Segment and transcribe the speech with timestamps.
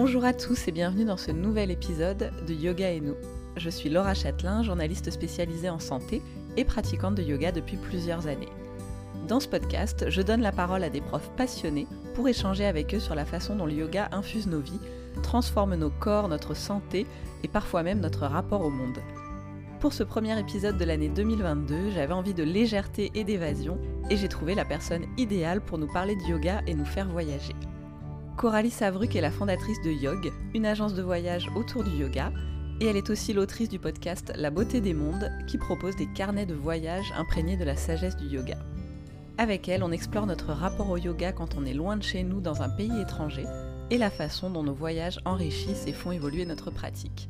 [0.00, 3.16] Bonjour à tous et bienvenue dans ce nouvel épisode de Yoga et nous.
[3.56, 6.22] Je suis Laura Châtelain, journaliste spécialisée en santé
[6.56, 8.48] et pratiquante de yoga depuis plusieurs années.
[9.26, 13.00] Dans ce podcast, je donne la parole à des profs passionnés pour échanger avec eux
[13.00, 14.78] sur la façon dont le yoga infuse nos vies,
[15.24, 17.04] transforme nos corps, notre santé
[17.42, 19.00] et parfois même notre rapport au monde.
[19.80, 23.78] Pour ce premier épisode de l'année 2022, j'avais envie de légèreté et d'évasion
[24.10, 27.56] et j'ai trouvé la personne idéale pour nous parler de yoga et nous faire voyager.
[28.38, 32.32] Coralie Savruc est la fondatrice de Yog, une agence de voyage autour du yoga,
[32.80, 36.46] et elle est aussi l'autrice du podcast La beauté des mondes, qui propose des carnets
[36.46, 38.56] de voyage imprégnés de la sagesse du yoga.
[39.38, 42.40] Avec elle, on explore notre rapport au yoga quand on est loin de chez nous
[42.40, 43.44] dans un pays étranger,
[43.90, 47.28] et la façon dont nos voyages enrichissent et font évoluer notre pratique.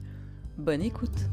[0.58, 1.30] Bonne écoute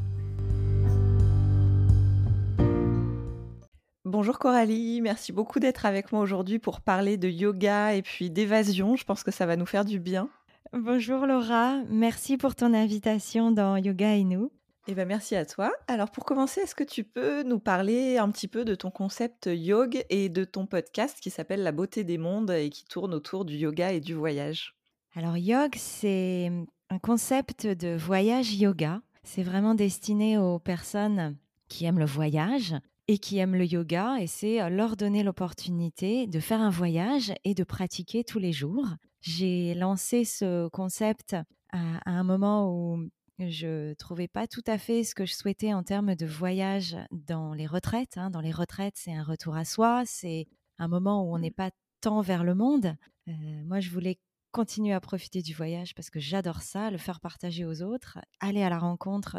[4.18, 8.96] Bonjour Coralie, merci beaucoup d'être avec moi aujourd'hui pour parler de yoga et puis d'évasion.
[8.96, 10.30] Je pense que ça va nous faire du bien.
[10.72, 14.54] Bonjour Laura, merci pour ton invitation dans Yoga et nous.
[14.88, 15.73] Eh ben merci à toi.
[15.89, 19.50] Alors pour commencer, est-ce que tu peux nous parler un petit peu de ton concept
[19.52, 23.44] yoga et de ton podcast qui s'appelle La beauté des mondes et qui tourne autour
[23.44, 24.78] du yoga et du voyage?
[25.14, 26.50] Alors yoga, c'est
[26.89, 29.02] un concept de voyage yoga.
[29.23, 31.36] C'est vraiment destiné aux personnes
[31.67, 32.76] qui aiment le voyage,
[33.08, 37.53] et qui aiment le yoga et c'est leur donner l'opportunité de faire un voyage et
[37.53, 38.88] de pratiquer tous les jours.
[39.22, 41.36] J'ai lancé ce concept
[41.72, 45.83] à, un moment où je trouvais pas tout à fait ce que je souhaitais en
[45.83, 48.17] termes de voyage dans les retraites.
[48.17, 48.30] Hein.
[48.30, 50.48] Dans les retraites, c'est un retour à soi, c'est
[50.80, 52.95] un moment où on n'est pas tant vers le monde.
[53.28, 54.20] moi, je voulais
[54.52, 58.64] continuer à profiter du voyage parce que j'adore ça, le faire partager aux autres, aller
[58.64, 59.36] à la rencontre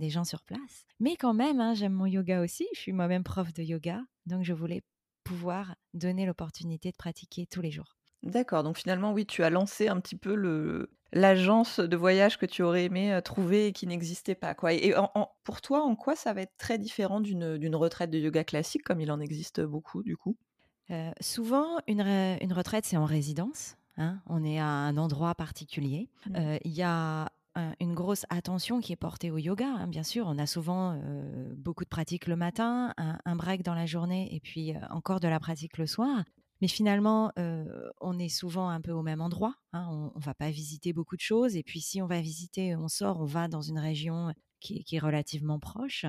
[0.00, 0.84] des gens sur place.
[0.98, 2.66] Mais quand même, hein, j'aime mon yoga aussi.
[2.74, 4.82] Je suis moi-même prof de yoga, donc je voulais
[5.22, 7.96] pouvoir donner l'opportunité de pratiquer tous les jours.
[8.24, 12.46] D'accord, donc finalement, oui, tu as lancé un petit peu le l'agence de voyage que
[12.46, 14.54] tu aurais aimé trouver et qui n'existait pas.
[14.54, 14.74] Quoi.
[14.74, 14.94] Et
[15.42, 19.00] pour toi, en quoi ça va être très différent d'une retraite de yoga classique, comme
[19.00, 20.36] il en existe beaucoup du coup?
[21.20, 23.76] Souvent, une, une retraite, c'est en résidence.
[23.96, 24.20] Hein.
[24.26, 26.08] on est à un endroit particulier.
[26.26, 26.58] Mmh.
[26.64, 29.66] Il y a une grosse attention qui est portée au yoga.
[29.66, 31.00] Hein, bien sûr, on a souvent
[31.56, 35.40] beaucoup de pratiques le matin, un, break dans la journée et puis encore de la
[35.40, 36.24] pratique le soir.
[36.60, 37.32] Mais finalement,
[38.00, 39.54] on est souvent un peu au même endroit.
[39.72, 41.56] Hein, on ne va pas visiter beaucoup de choses.
[41.56, 44.98] Et puis si on va visiter, on sort, on va dans une région qui, est
[44.98, 46.04] relativement proche.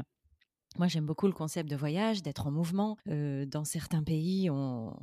[0.78, 2.98] Moi, j'aime beaucoup le concept de voyage, d'être en mouvement.
[3.06, 4.50] dans certains pays,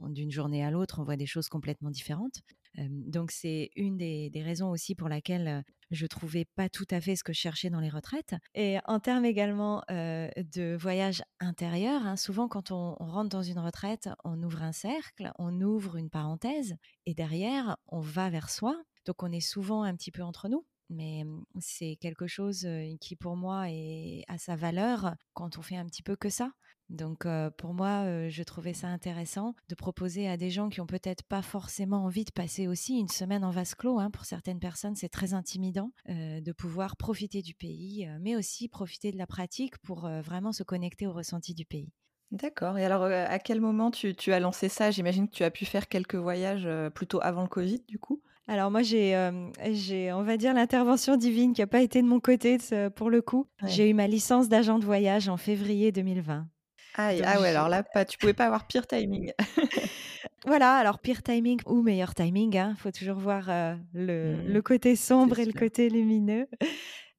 [0.09, 2.41] d'une journée à l'autre, on voit des choses complètement différentes.
[2.77, 7.25] donc, c'est une des, raisons aussi pour laquelle je trouvais pas tout à fait ce
[7.25, 8.35] que je cherchais dans les retraites.
[8.55, 14.09] Et en termes également de voyage intérieur, hein, souvent quand on, rentre dans une retraite,
[14.25, 18.77] on ouvre un cercle, on ouvre une parenthèse, et derrière, on va vers soi.
[19.07, 21.25] Donc, on est souvent un petit peu entre nous mais
[21.61, 22.67] c'est quelque chose
[23.01, 26.53] qui pour moi est à sa valeur quand on fait un petit peu que ça.
[26.91, 27.27] Donc
[27.59, 31.43] pour moi, je trouvais ça intéressant de proposer à des gens qui ont peut-être pas
[31.43, 33.99] forcément envie de passer aussi une semaine en vase clos.
[33.99, 34.11] Hein.
[34.11, 39.19] Pour certaines personnes, c'est très intimidant de pouvoir profiter du pays, mais aussi profiter de
[39.19, 41.93] la pratique pour vraiment se connecter au ressenti du pays.
[42.31, 42.79] D'accord.
[42.79, 44.91] Et alors, à quel moment tu, tu as lancé ça?
[44.91, 48.71] J'imagine que tu as pu faire quelques voyages plutôt avant le Covid, du coup alors
[48.71, 49.31] moi, j'ai,
[49.73, 52.57] j'ai, on va dire, l'intervention divine qui n'a pas été de mon côté
[52.97, 53.47] pour le coup.
[53.67, 56.49] J'ai eu ma licence d'agent de voyage en février 2020.
[56.99, 59.33] Ah ouais, alors là, pas, tu pouvais pas avoir pire timing.
[60.47, 63.47] voilà, alors pire timing ou meilleur timing, il hein, faut toujours voir
[63.95, 66.49] le, mmh le, côté sombre et le côté lumineux.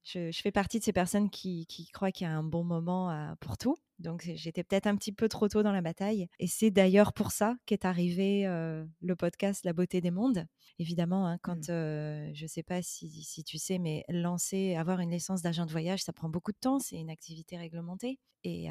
[0.04, 2.64] Je, je, fais partie de ces personnes qui, qui croient qu'il y a un bon
[2.64, 3.78] moment pour tout.
[4.00, 6.28] Donc j'étais peut-être un petit peu trop tôt dans la bataille.
[6.40, 10.46] Et c'est d'ailleurs pour ça qu'est arrivé le podcast La beauté des mondes.
[10.80, 12.34] Évidemment, hein, quand mmh.
[12.34, 16.04] je ne sais pas si, tu sais, mais lancer, avoir une licence d'agent de voyage,
[16.04, 16.80] ça prend beaucoup de temps.
[16.80, 18.20] C'est une activité réglementée.
[18.44, 18.68] Et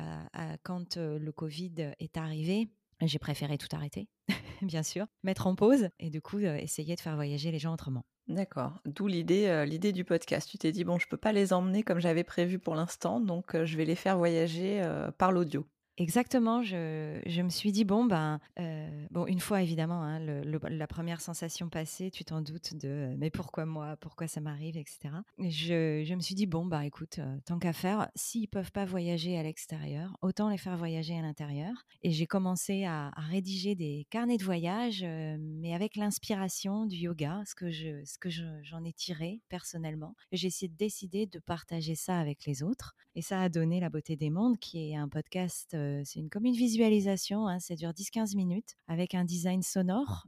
[0.62, 2.70] quand le Covid est arrivé,
[3.02, 4.08] j'ai préféré tout arrêter,
[4.62, 8.04] bien sûr, mettre en pause et du coup essayer de faire voyager les gens autrement.
[8.28, 8.80] D'accord.
[8.86, 10.48] D'où l'idée, l'idée du podcast.
[10.48, 13.56] Tu t'es dit: «Bon, je peux pas les emmener comme j'avais prévu pour l'instant, donc
[13.64, 14.82] je vais les faire voyager,
[15.18, 15.66] par l'audio».
[15.98, 21.20] Exactement, je, me suis dit, bon, ben, euh, bon, une fois évidemment, hein, la première
[21.20, 25.08] sensation passée, tu t'en doutes de mais pourquoi moi, pourquoi ça m'arrive, etc.
[25.40, 28.84] Je, je, me suis dit, bon, bah écoute, euh, tant qu'à faire, s'ils peuvent pas
[28.84, 31.84] voyager à l'extérieur, autant les faire voyager à l'intérieur.
[32.04, 37.42] Et j'ai commencé à, rédiger des carnets de voyage, euh, mais avec l'inspiration du yoga,
[37.44, 40.14] ce que je, ce que j'en ai tiré personnellement.
[40.30, 42.94] J'ai essayé de décider de partager ça avec les autres.
[43.16, 45.74] Et ça a donné La beauté des mondes, qui est un podcast
[46.04, 50.26] c'est une, comme une visualisation, hein, ça dure 10-15 minutes avec un design sonore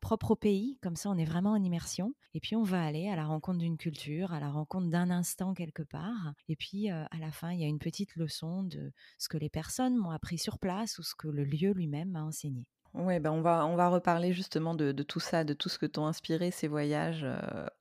[0.00, 2.14] propre au pays, comme ça on est vraiment en immersion.
[2.34, 5.54] Et puis on va aller à la rencontre d'une culture, à la rencontre d'un instant
[5.54, 6.34] quelque part.
[6.48, 9.50] Et puis à la fin, il y a une petite leçon de ce que les
[9.50, 12.64] personnes m'ont appris sur place ou ce que le lieu lui-même m'a enseigné.
[12.94, 15.86] Oui, ben on, va, on va reparler justement de, tout ça, de tout ce que
[15.86, 17.26] t'ont inspiré ces voyages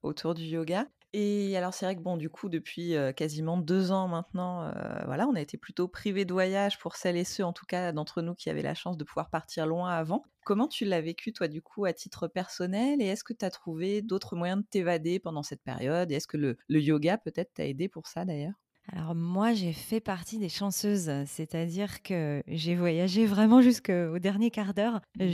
[0.01, 0.88] autour du yoga.
[1.13, 4.72] Et alors c'est vrai que bon, du coup, depuis quasiment deux ans maintenant,
[5.06, 7.92] voilà, on a été plutôt privé de voyage pour celles et ceux, en tout cas
[7.92, 10.24] d'entre nous, qui avaient la chance de pouvoir partir loin avant.
[10.44, 13.02] Comment tu l'as vécu, toi, du coup, à titre personnel?
[13.02, 16.12] Et est-ce que tu as trouvé d'autres moyens de t'évader pendant cette période?
[16.12, 18.56] Et est-ce que le, le yoga, peut-être, t'a aidé pour ça, d'ailleurs?
[18.92, 24.74] Alors moi, j'ai fait partie des chanceuses, c'est-à-dire que j'ai voyagé vraiment jusqu'au dernier quart
[24.74, 25.02] d'heure.
[25.19, 25.30] Mmh.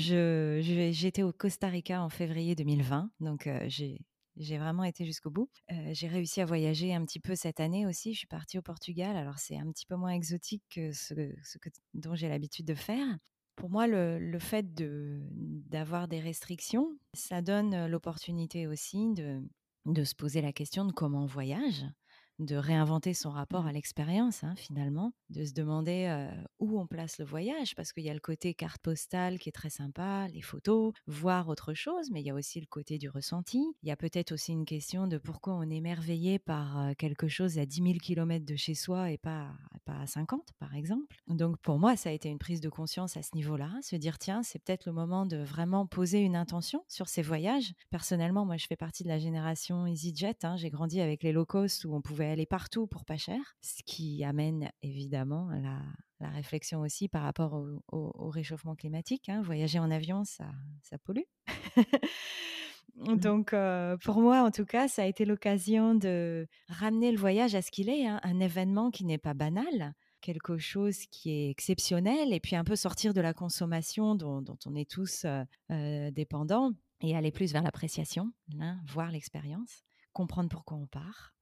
[0.91, 4.01] J'étais au Costa Rica en février 2020, donc j'ai
[4.39, 5.49] j'ai vraiment été jusqu'au bout.
[5.91, 8.13] j'ai réussi à voyager un petit peu cette année aussi.
[8.13, 9.15] Je suis partie au Portugal.
[9.15, 13.17] Alors, c'est un petit peu moins exotique que ce, que, dont j'ai l'habitude de faire.
[13.55, 19.41] Pour moi, le, fait d'avoir des restrictions, ça donne l'opportunité aussi de,
[19.85, 21.85] de se poser la question de comment on voyage
[22.39, 23.73] de réinventer son rapport à mmh.
[23.73, 26.27] l'expérience, hein, finalement, de se demander
[26.59, 29.53] où on place le voyage, parce qu'il y a le côté carte postale qui est
[29.53, 33.09] très sympa, les photos, voir autre chose, mais il y a aussi le côté du
[33.09, 33.63] ressenti.
[33.83, 37.57] Il y a peut-être aussi une question de pourquoi on est émerveillé par quelque chose
[37.57, 39.51] à 10 000 km de chez soi et pas,
[39.89, 41.17] à 50, par exemple.
[41.27, 44.17] Donc pour moi, ça a été une prise de conscience à ce niveau-là, se dire,
[44.17, 47.73] tiens, c'est peut-être le moment de vraiment poser une intention sur ces voyages.
[47.89, 50.37] Personnellement, moi, je fais partie de la génération EasyJet.
[50.43, 53.39] Hein, j'ai grandi avec les low cost où on pouvait aller partout pour pas cher,
[53.61, 55.81] ce qui amène évidemment la,
[56.19, 57.53] la réflexion aussi par rapport
[57.91, 59.29] au, réchauffement climatique.
[59.29, 59.41] Hein.
[59.41, 60.45] Voyager en avion, ça,
[60.81, 61.21] ça pollue.
[62.97, 63.15] Mmh.
[63.17, 63.55] Donc,
[64.03, 67.71] pour moi, en tout cas, ça a été l'occasion de ramener le voyage à ce
[67.71, 72.39] qu'il est, hein, un événement qui n'est pas banal, quelque chose qui est exceptionnel, et
[72.39, 75.25] puis un peu sortir de la consommation dont, on est tous
[75.69, 76.71] dépendants
[77.01, 79.83] et aller plus vers l'appréciation, hein, voir l'expérience,
[80.13, 81.38] comprendre pourquoi on part,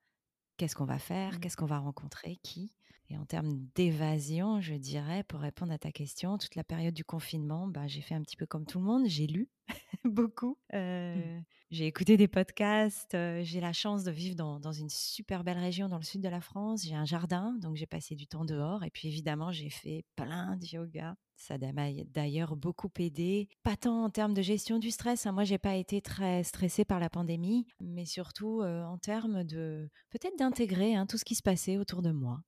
[0.57, 1.39] Qu'est-ce qu'on va faire mmh.
[1.39, 2.73] Qu'est-ce qu'on va rencontrer Qui
[3.09, 7.03] Et en termes d'évasion, je dirais, pour répondre à ta question, toute la période du
[7.03, 9.03] confinement, bah, j'ai fait un petit peu comme tout le monde.
[9.05, 9.47] J'ai lu
[10.03, 10.57] beaucoup.
[10.73, 11.41] Mmh.
[11.71, 13.15] J'ai écouté des podcasts.
[13.41, 16.29] j'ai la chance de vivre dans, dans, une super belle région dans le sud de
[16.29, 16.83] la France.
[16.83, 18.83] J'ai un jardin, donc j'ai passé du temps dehors.
[18.83, 21.15] Et puis évidemment, j'ai fait plein de yoga.
[21.35, 25.25] Ça m'a d'ailleurs beaucoup aidé, pas tant en termes de gestion du stress.
[25.25, 25.33] Hein.
[25.33, 30.37] Moi, j'ai pas été très stressée par la pandémie, mais surtout en termes de peut-être
[30.37, 32.41] d'intégrer hein, tout ce qui se passait autour de moi.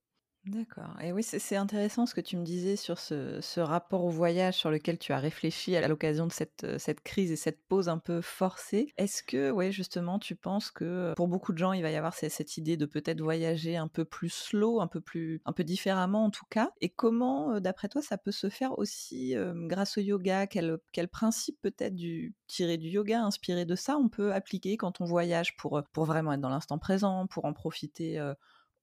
[0.47, 0.95] D'accord.
[1.01, 4.71] Et oui, c'est intéressant ce que tu me disais sur ce, rapport au voyage sur
[4.71, 7.97] lequel tu as réfléchi à l'occasion de cette, euh, cette crise et cette pause un
[7.97, 8.93] peu forcée.
[8.97, 11.95] Est-ce que, ouais, justement, tu penses que euh, pour beaucoup de gens, il va y
[11.95, 15.65] avoir cette, idée de peut-être voyager un peu plus slow, un peu plus, un peu
[15.65, 16.71] différemment en tout cas?
[16.79, 20.47] Et comment, euh, d'après toi, ça peut se faire aussi grâce au yoga?
[20.47, 25.01] Quel, quel principe peut-être du tiré du yoga, inspiré de ça, on peut appliquer quand
[25.01, 28.19] on voyage pour, pour vraiment être dans l'instant présent, pour en profiter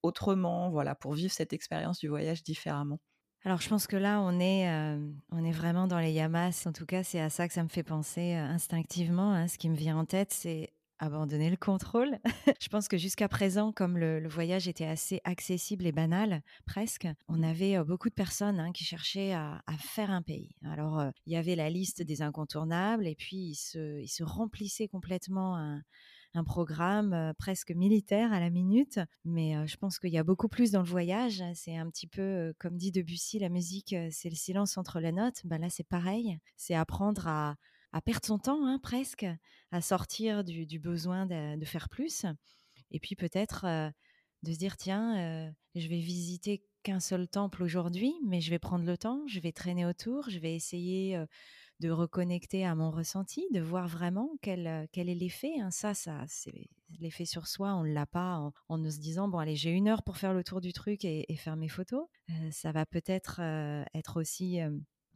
[0.05, 2.99] autrement, voilà, pour vivre cette expérience du voyage différemment?
[3.45, 4.97] Alors je pense que là on est euh,
[5.31, 6.65] on est vraiment dans les yamas.
[6.65, 9.33] En tout cas c'est à ça que ça me fait penser euh, instinctivement.
[9.33, 9.47] Hein.
[9.47, 12.17] Ce qui me vient en tête c'est abandonner le contrôle.
[12.59, 17.43] je pense que jusqu'à présent, comme le, voyage était assez accessible et banal, presque, on
[17.43, 20.55] avait euh, beaucoup de personnes hein, qui cherchaient à, faire un pays.
[20.63, 24.87] Alors, il y avait la liste des incontournables et puis ils se, ils se remplissaient
[24.87, 25.81] complètement un,
[26.37, 28.99] un programme presque militaire à la minute.
[29.23, 31.43] Mais je pense qu'il y a beaucoup plus dans le voyage.
[31.53, 35.41] C'est un petit peu, comme dit Debussy, la musique, c'est le silence entre les notes.
[35.45, 36.37] Ben là, c'est pareil.
[36.55, 37.55] C'est apprendre à,
[38.03, 39.25] perdre son temps, hein, presque,
[39.71, 42.25] à sortir du, besoin de, faire plus.
[42.91, 43.65] Et puis peut-être
[44.43, 48.85] de se dire, tiens, je vais visiter qu'un seul temple aujourd'hui, mais je vais prendre
[48.85, 51.19] le temps, je vais traîner autour, je vais essayer
[51.79, 55.59] de reconnecter à mon ressenti, de voir vraiment quel, euh, quel est l'effet.
[55.59, 55.71] Hein.
[55.71, 59.39] Ça, ça c'est l'effet sur soi, on ne l'a pas en, en, se disant, bon,
[59.39, 62.07] allez, j'ai une heure pour faire le tour du truc et, faire mes photos.
[62.29, 64.59] Euh, ça va peut-être euh, être aussi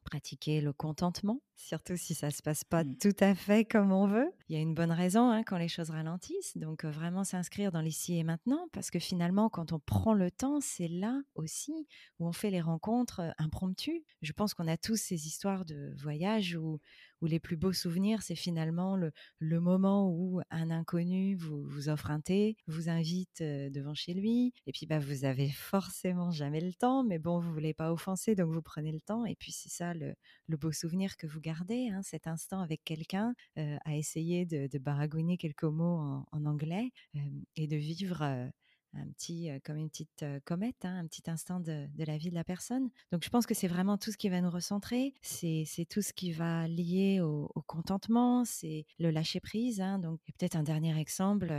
[0.10, 2.98] pratiquer le contentement, surtout si ça se passe pas mmh.
[2.98, 4.32] tout à fait comme on veut.
[4.48, 7.82] Il y a une bonne raison hein, quand les choses ralentissent, donc vraiment s'inscrire dans
[7.82, 11.88] l'ici et maintenant, parce que finalement, quand on prend le temps, c'est là aussi
[12.18, 14.04] où on fait les rencontres impromptues.
[14.24, 16.80] Je pense qu'on a tous ces histoires de voyage où
[17.22, 19.12] où les plus beaux souvenirs, c'est finalement le,
[19.60, 24.72] moment où un inconnu vous, vous offre un thé, vous invite devant chez lui, et
[24.72, 28.52] puis bah, vous avez forcément jamais le temps, mais bon, vous voulez pas offenser, donc
[28.52, 30.16] vous prenez le temps, et puis c'est ça le,
[30.48, 35.64] beau souvenir que vous gardez, hein, cet instant avec quelqu'un, à essayer de, baragouiner quelques
[35.64, 36.92] mots en, en anglais,
[37.56, 38.50] et de vivre
[38.94, 42.44] un petit, comme une petite comète, hein, un petit instant de, la vie de la
[42.44, 42.90] personne.
[43.12, 46.14] Donc je pense que c'est vraiment tout ce qui va nous recentrer, c'est tout ce
[46.14, 49.82] qui va lier au, contentement, c'est le lâcher prise.
[49.82, 50.00] Hein.
[50.00, 51.54] donc peut-être un dernier exemple,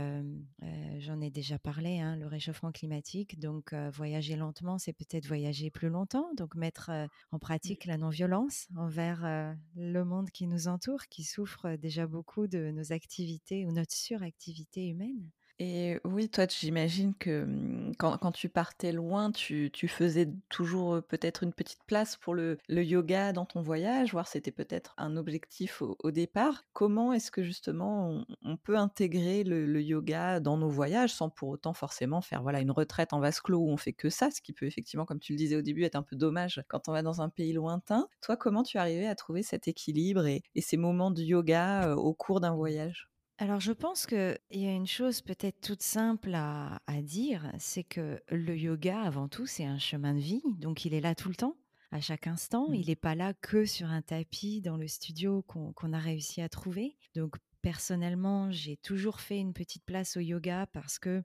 [0.99, 3.39] j'en ai déjà parlé, hein, le réchauffement climatique.
[3.39, 6.33] Donc voyager lentement, c'est peut-être voyager plus longtemps.
[6.35, 6.91] Donc mettre
[7.31, 12.71] en pratique la non-violence envers le monde qui nous entoure, qui souffre déjà beaucoup de
[12.71, 15.29] nos activités ou notre suractivité humaine.
[15.63, 21.53] Et oui, toi, j'imagine que mmh, quand, tu partais loin, tu, faisais toujours peut-être une
[21.53, 26.63] petite place pour le, yoga dans ton voyage, voire c'était peut-être un objectif au, départ.
[26.73, 31.73] Comment est-ce que justement on, peut intégrer le, yoga dans nos voyages sans pour autant
[31.73, 34.53] forcément faire voilà une retraite en vase clos où on fait que ça, ce qui
[34.53, 37.03] peut effectivement, comme tu le disais au début, être un peu dommage quand on va
[37.03, 38.07] dans un pays lointain.
[38.21, 42.41] Toi, comment tu arrivais à trouver cet équilibre et ces moments de yoga au cours
[42.41, 43.11] d'un voyage?
[43.41, 48.21] Alors, je pense qu'il y a une chose peut-être toute simple à, dire, c'est que
[48.29, 50.43] le yoga, avant tout, c'est un chemin de vie.
[50.59, 51.55] Donc, il est là tout le temps,
[51.89, 52.69] à chaque instant.
[52.69, 52.75] Mmh.
[52.75, 56.49] Il n'est pas là que sur un tapis dans le studio qu'on a réussi à
[56.49, 56.95] trouver.
[57.15, 61.23] Donc, personnellement, j'ai toujours fait une petite place au yoga parce que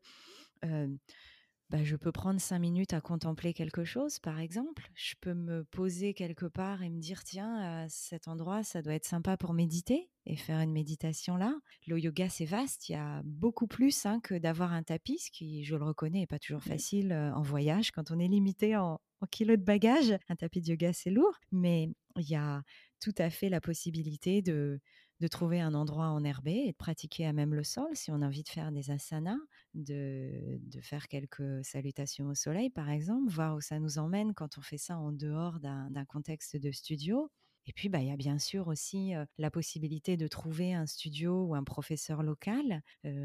[1.71, 4.89] bah, je peux prendre cinq minutes à contempler quelque chose, par exemple.
[4.95, 8.95] Je peux me poser quelque part et me dire, tiens, à cet endroit, ça doit
[8.95, 11.55] être sympa pour méditer et faire une méditation là.
[11.87, 12.89] Le yoga, c'est vaste.
[12.89, 16.21] Il y a beaucoup plus hein, que d'avoir un tapis, ce qui, je le reconnais,
[16.21, 20.17] n'est pas toujours facile en voyage quand on est limité en, en kilos de bagages.
[20.29, 22.63] Un tapis de yoga, c'est lourd, mais il y a
[23.01, 24.81] tout à fait la possibilité de
[25.21, 28.27] de trouver un endroit enherbé et de pratiquer à même le sol si on a
[28.27, 29.39] envie de faire des asanas,
[29.75, 34.59] de, de faire quelques salutations au soleil par exemple, voir où ça nous emmène quand
[34.59, 37.31] on fait ça en dehors d'un contexte de studio.
[37.67, 41.47] Et puis, bah, il y a bien sûr aussi la possibilité de trouver un studio
[41.47, 42.83] ou un professeur local.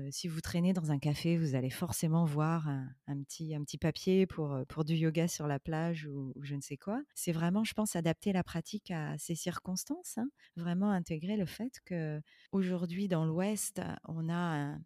[0.10, 4.26] si vous traînez dans un café, vous allez forcément voir un, petit, un petit papier
[4.26, 7.02] pour, pour du yoga sur la plage ou, je ne sais quoi.
[7.14, 10.18] C'est vraiment, je pense, adapter la pratique à ces circonstances.
[10.18, 10.30] Hein.
[10.56, 12.22] Vraiment intégrer le fait que
[12.52, 14.78] aujourd'hui dans l'Ouest, on a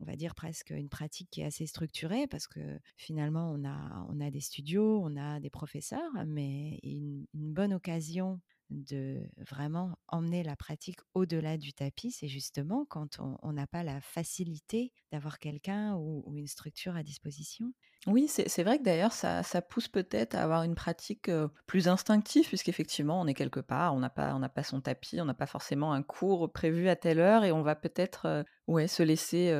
[0.00, 4.04] on va dire presque une pratique qui est assez structurée parce que finalement on a,
[4.08, 8.40] on a des studios, on a des professeurs, mais une bonne occasion
[8.72, 14.00] de vraiment emmener la pratique au-delà du tapis, c'est justement quand on n'a pas la
[14.00, 17.72] facilité d'avoir quelqu'un ou, une structure à disposition?
[18.06, 21.30] Oui, c'est vrai que d'ailleurs, ça, pousse peut-être à avoir une pratique
[21.66, 25.34] plus instinctive, puisqu'effectivement, on est quelque part, on n'a pas, pas son tapis, on n'a
[25.34, 29.52] pas forcément un cours prévu à telle heure, et on va peut-être ouais, se laisser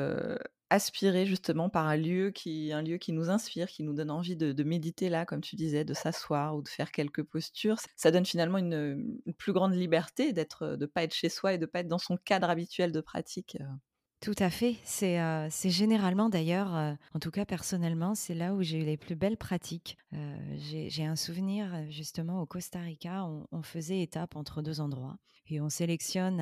[0.73, 4.37] aspirer justement par un lieu qui, un lieu qui nous inspire, qui nous donne envie
[4.37, 7.77] de, méditer là, comme tu disais, de s'asseoir ou de faire quelques postures.
[7.97, 11.67] Ça donne finalement une, plus grande liberté d'être, de pas être chez soi et de
[11.67, 13.59] pas être dans son cadre habituel de pratique.
[13.61, 13.65] Euh.
[14.21, 14.77] Tout à fait.
[14.85, 19.37] C'est généralement d'ailleurs, en tout cas personnellement, c'est là où j'ai eu les plus belles
[19.37, 19.99] pratiques.
[20.57, 25.17] j'ai un souvenir justement au Costa Rica, on, faisait étape entre deux endroits
[25.49, 26.41] et on sélectionne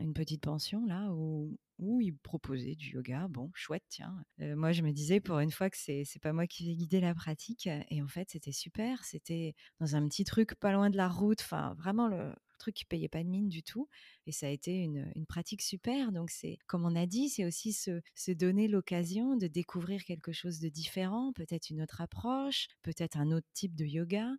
[0.00, 3.26] une petite pension là où, où ils proposaient du yoga.
[3.28, 4.14] Bon, chouette, tiens.
[4.38, 7.00] moi, je me disais pour une fois que c'est c'est pas moi qui vais guider
[7.00, 7.68] la pratique.
[7.90, 9.04] Et en fait, c'était super.
[9.04, 11.40] C'était dans un petit truc pas loin de la route.
[11.42, 13.88] Enfin, vraiment le truc qui payait pas de mine du tout.
[14.26, 16.12] Et ça a été une, une pratique super.
[16.12, 20.32] Donc, c'est, comme on a dit, c'est aussi se, se donner l'occasion de découvrir quelque
[20.32, 24.32] chose de différent, peut-être une autre approche, peut-être un autre type de yoga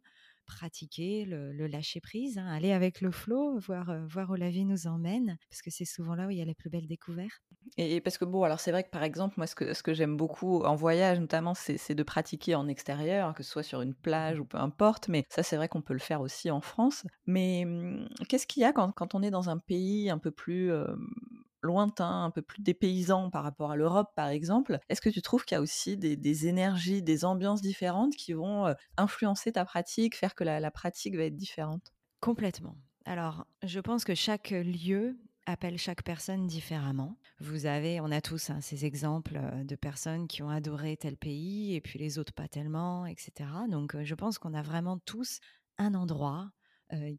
[0.47, 4.65] pratiquer le, lâcher prise, hein, aller avec le flot, voir, euh, voir où la vie
[4.65, 7.43] nous emmène, parce que c'est souvent là où il y a les plus belles découvertes.
[7.77, 10.63] Et, parce que bon, alors c'est vrai que par exemple, moi, ce que, j'aime beaucoup
[10.63, 14.45] en voyage, notamment, c'est de pratiquer en extérieur, que ce soit sur une plage ou
[14.45, 17.05] peu importe, mais ça, c'est vrai qu'on peut le faire aussi en France.
[17.25, 20.71] Mais mmh, qu'est-ce qu'il y a quand, on est dans un pays un peu plus
[21.67, 24.79] lointain, un peu plus dépaysant par rapport à l'Europe, par exemple.
[24.89, 28.73] Est-ce que tu trouves qu'il y a aussi des, énergies, des ambiances différentes qui vont
[28.97, 31.93] influencer ta pratique, faire que la, pratique va être différente?
[32.19, 32.75] Complètement.
[33.05, 37.17] Alors, je pense que chaque lieu appelle chaque personne différemment.
[37.39, 41.75] Vous avez, on a tous hein, ces exemples de personnes qui ont adoré tel pays
[41.75, 43.49] et puis les autres pas tellement, etc.
[43.69, 45.39] Donc, je pense qu'on a vraiment tous
[45.77, 46.49] un endroit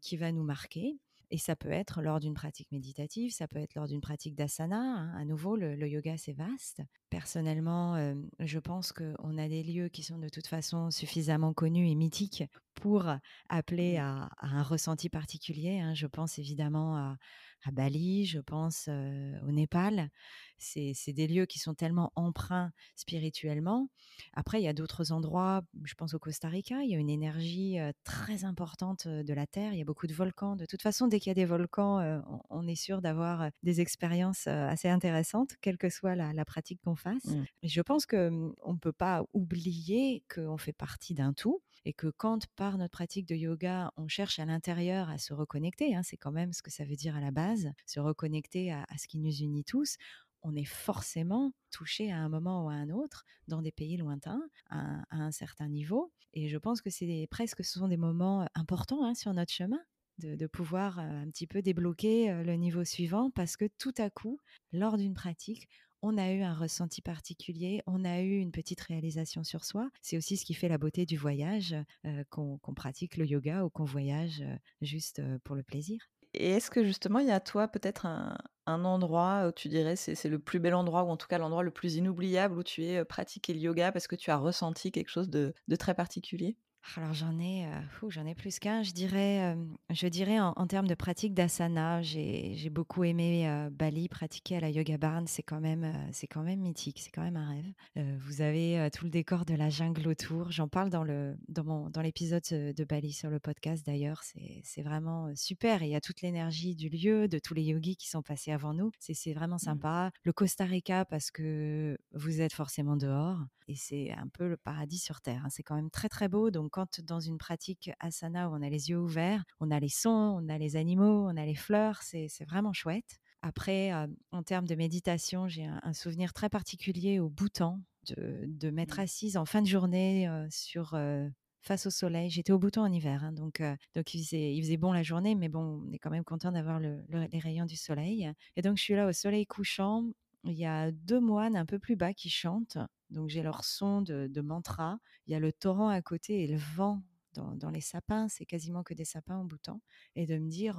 [0.02, 0.99] qui va nous marquer.
[1.31, 4.81] Et ça peut être lors d'une pratique méditative, ça peut être lors d'une pratique d'asana.
[4.81, 5.13] Hein.
[5.15, 6.83] À nouveau, le, yoga, c'est vaste.
[7.11, 11.95] Personnellement, je pense qu'on a des lieux qui sont de toute façon suffisamment connus et
[11.95, 12.45] mythiques
[12.75, 13.07] pour
[13.49, 15.81] appeler à, un ressenti particulier.
[15.81, 15.95] Hein.
[15.95, 17.17] Je pense évidemment à,
[17.65, 20.11] à Bali, je pense au Népal.
[20.59, 23.88] C'est des lieux qui sont tellement empreints spirituellement.
[24.33, 27.11] Après, il y a d'autres endroits, je pense au Costa Rica, il y a une
[27.11, 30.57] énergie très importante de la Terre, il y a beaucoup de volcans.
[30.57, 34.47] De toute façon, dès qu'il y a des volcans, on est sûr d'avoir des expériences
[34.47, 37.27] assez intéressantes, quelle que soit la, pratique qu'on fasse.
[37.27, 37.45] Mmh.
[37.62, 42.09] Et je pense qu'on ne peut pas oublier qu'on fait partie d'un tout et que
[42.09, 46.17] quand par notre pratique de yoga, on cherche à l'intérieur à se reconnecter, hein, c'est
[46.17, 49.19] quand même ce que ça veut dire à la base, se reconnecter à, ce qui
[49.19, 49.97] nous unit tous,
[50.43, 54.43] on est forcément touché à un moment ou à un autre dans des pays lointains
[54.71, 56.13] à, un certain niveau.
[56.33, 59.81] Et je pense que c'est presque ce sont des moments importants hein, sur notre chemin.
[60.19, 64.41] De, de, pouvoir un petit peu débloquer le niveau suivant parce que tout à coup,
[64.73, 65.69] lors d'une pratique,
[66.02, 69.90] on a eu un ressenti particulier, on a eu une petite réalisation sur soi.
[70.02, 71.75] C'est aussi ce qui fait la beauté du voyage,
[72.07, 76.00] euh, qu'on pratique le yoga ou qu'on voyage euh, juste euh, pour le plaisir.
[76.35, 78.37] Et est-ce que justement, il y a toi peut-être un,
[78.67, 81.71] endroit où tu dirais c'est le plus bel endroit, ou en tout cas l'endroit le
[81.71, 85.31] plus inoubliable où tu es pratiqué le yoga parce que tu as ressenti quelque chose
[85.31, 86.59] de très particulier?
[86.97, 88.83] Alors j'en ai, euh, j'en ai plus qu'un.
[88.83, 94.09] Je dirais, euh, je dirais en, termes de pratique d'asana, j'ai beaucoup aimé euh, Bali
[94.09, 95.27] pratiquer à la Yoga Barn.
[95.27, 98.17] C'est quand même, c'est quand même mythique, c'est quand même un rêve.
[98.19, 100.51] vous avez tout le décor de la jungle autour.
[100.51, 104.23] J'en parle dans le dans mon dans l'épisode de Bali sur le podcast d'ailleurs.
[104.23, 105.83] C'est vraiment super.
[105.83, 108.53] Et il y a toute l'énergie du lieu, de tous les yogis qui sont passés
[108.53, 108.91] avant nous.
[108.99, 109.71] C'est vraiment mmh.
[109.71, 110.11] sympa.
[110.25, 114.99] Le Costa Rica parce que vous êtes forcément dehors et c'est un peu le paradis
[114.99, 115.43] sur terre.
[115.45, 115.51] Hein.
[115.51, 116.51] C'est quand même très très beau.
[116.51, 119.89] Donc quand dans une pratique asana où on a les yeux ouverts, on a les
[119.89, 123.21] sons, on a les animaux, on a les fleurs, c'est vraiment chouette.
[123.43, 128.71] Après, euh, en termes de méditation, j'ai un, souvenir très particulier au Bhoutan de, de
[128.71, 129.03] m'être mmh.
[129.03, 131.29] assise en fin de journée euh, sur euh,
[131.61, 132.31] face au soleil.
[132.31, 133.63] J'étais au Bhoutan en hiver, hein, donc,
[133.95, 136.51] donc il, faisait, il faisait bon la journée, mais bon, on est quand même content
[136.51, 138.33] d'avoir les rayons du soleil.
[138.57, 140.05] Et donc je suis là au soleil couchant.
[140.45, 142.78] Il y a deux moines un peu plus bas qui chantent
[143.11, 144.99] donc j'ai leur son de, mantra.
[145.26, 147.02] Il y a le torrent à côté et le vent
[147.35, 148.28] dans, les sapins.
[148.28, 149.80] C'est quasiment que des sapins en boutant.
[150.14, 150.78] Et de me dire,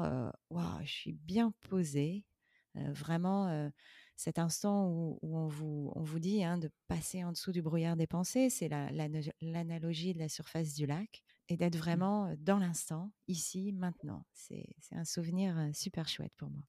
[0.50, 2.26] waouh, je suis bien posée.
[2.76, 3.72] vraiment,
[4.16, 7.96] cet instant où, on, vous, on vous dit hein, de passer en dessous du brouillard
[7.96, 11.24] des pensées, c'est l'analogie de la surface du lac.
[11.52, 11.80] Et d'être mmh.
[11.80, 14.24] vraiment dans l'instant, ici, maintenant.
[14.34, 16.62] C'est un souvenir super chouette pour moi.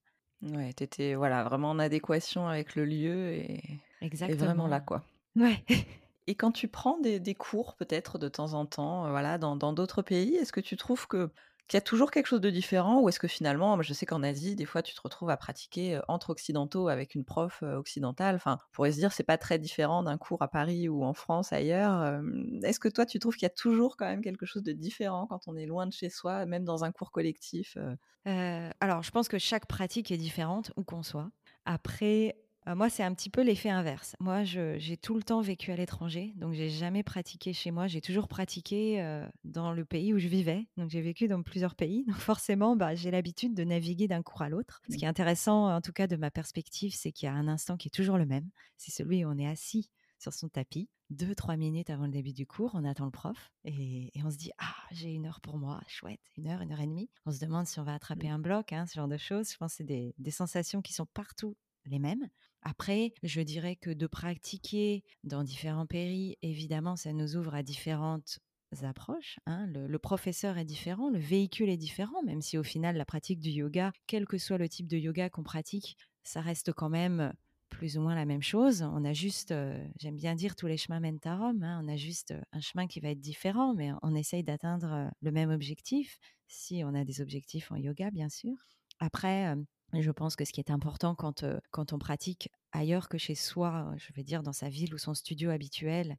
[0.42, 3.62] Ouais, tu étais voilà, vraiment en adéquation avec le lieu et,
[4.00, 5.02] et vraiment là, quoi.
[5.36, 5.62] Ouais.
[6.30, 10.00] Et quand tu prends des, cours, peut-être de temps en temps, euh, voilà, dans d'autres
[10.00, 11.28] pays, est-ce que tu trouves que
[11.66, 14.22] qu'il y a toujours quelque chose de différent ou est-ce que finalement, je sais qu'en
[14.22, 17.74] Asie, des fois, tu te retrouves à pratiquer euh, entre occidentaux avec une prof euh,
[17.74, 18.36] occidentale?
[18.36, 21.14] Enfin, on pourrait se dire c'est pas très différent d'un cours à Paris ou en
[21.14, 22.22] France ailleurs.
[22.62, 25.26] Est-ce que toi, tu trouves qu'il y a toujours quand même quelque chose de différent
[25.26, 27.76] quand on est loin de chez soi, même dans un cours collectif
[28.24, 31.30] Alors, je pense que chaque pratique est différente où qu'on soit.
[31.64, 32.36] Après,
[32.74, 34.14] moi, c'est un petit peu l'effet inverse.
[34.20, 37.86] Moi, j'ai tout le temps vécu à l'étranger, donc j'ai jamais pratiqué chez moi.
[37.86, 39.02] J'ai toujours pratiqué
[39.44, 40.66] dans le pays où je vivais.
[40.76, 42.04] Donc j'ai vécu dans plusieurs pays.
[42.06, 44.80] Donc forcément, bah, j'ai l'habitude de naviguer d'un cours à l'autre.
[44.90, 47.48] Ce qui est intéressant, en tout cas de ma perspective, c'est qu'il y a un
[47.48, 48.48] instant qui est toujours le même.
[48.76, 52.32] C'est celui où on est assis sur son tapis, deux, trois minutes avant le début
[52.32, 55.56] du cours, on attend le prof et, on se dit Ah, j'ai une heure pour
[55.56, 57.10] moi, chouette, une heure, une heure et demie.
[57.26, 59.50] On se demande si on va attraper un bloc, hein, ce genre de choses.
[59.50, 61.56] Je pense que c'est des sensations qui sont partout
[61.86, 62.28] les mêmes.
[62.62, 68.40] Après, je dirais que de pratiquer dans différents pays, évidemment, ça nous ouvre à différentes
[68.82, 69.38] approches.
[69.46, 69.66] Hein.
[69.66, 73.50] Le, professeur est différent, le véhicule est différent, même si au final, la pratique du
[73.50, 77.32] yoga, quel que soit le type de yoga qu'on pratique, ça reste quand même
[77.68, 78.82] plus ou moins la même chose.
[78.82, 81.62] On a juste, euh, j'aime bien dire, tous les chemins mènent à Rome.
[81.62, 81.80] Hein.
[81.82, 85.30] On a juste un chemin qui va être différent, mais on essaye d'atteindre euh, le
[85.30, 88.54] même objectif, si on a des objectifs en yoga, bien sûr.
[88.98, 89.54] Après,
[89.94, 93.92] je pense que ce qui est important quand, quand on pratique ailleurs que chez soi,
[93.96, 96.16] je vais dire dans sa ville ou son studio habituel,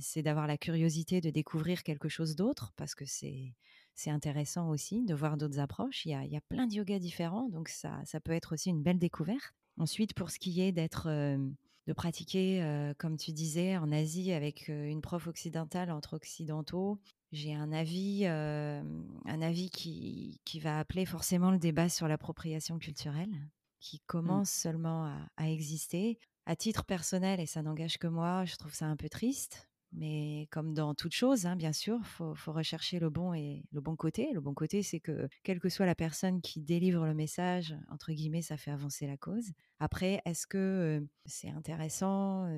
[0.00, 3.54] c'est d'avoir la curiosité de découvrir quelque chose d'autre parce que c'est
[3.94, 6.06] c'est intéressant aussi de voir d'autres approches.
[6.06, 8.54] Il y, a, il y a plein de yoga différents, donc ça, ça peut être
[8.54, 9.52] aussi une belle découverte.
[9.78, 11.08] Ensuite, pour ce qui est d'être
[11.86, 17.00] de pratiquer, comme tu disais, en Asie avec une prof occidentale entre occidentaux,
[17.32, 23.34] j'ai un avis, un avis qui, qui, va appeler forcément le débat sur l'appropriation culturelle,
[23.80, 24.06] qui mmh.
[24.06, 26.18] commence seulement à, à, exister.
[26.46, 30.48] À titre personnel, et ça n'engage que moi, je trouve ça un peu triste mais
[30.50, 33.96] comme dans toute chose, hein, bien sûr, faut, faut rechercher le bon et le bon
[33.96, 34.30] côté.
[34.32, 38.12] Le bon côté, c'est que quelle que soit la personne qui délivre le message, entre
[38.12, 39.52] guillemets, ça fait avancer la cause.
[39.78, 42.48] Après, est-ce que c'est intéressant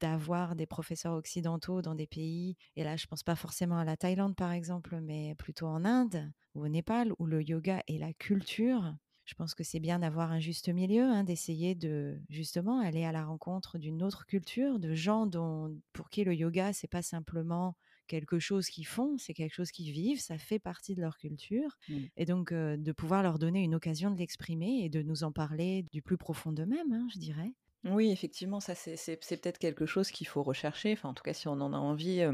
[0.00, 3.96] d'avoir des professeurs occidentaux dans des pays Et là, je pense pas forcément à la
[3.96, 8.12] Thaïlande, par exemple, mais plutôt en Inde ou au Népal, où le yoga et la
[8.12, 8.94] culture
[9.28, 13.12] Je pense que c'est bien d'avoir un juste milieu, hein, d'essayer de justement aller à
[13.12, 17.76] la rencontre d'une autre culture, de gens dont, pour qui le yoga, c'est pas simplement
[18.06, 21.76] quelque chose qu'ils font, c'est quelque chose qu'ils vivent, ça fait partie de leur culture.
[21.90, 21.94] Mmh.
[22.16, 25.84] Et donc, de pouvoir leur donner une occasion de l'exprimer et de nous en parler
[25.92, 27.52] du plus profond d'eux-mêmes, hein, je dirais.
[27.84, 30.92] Oui, effectivement, ça c'est peut-être quelque chose qu'il faut rechercher.
[30.92, 32.24] Enfin, en tout cas, si on en a envie,